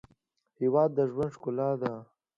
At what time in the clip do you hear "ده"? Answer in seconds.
1.81-1.93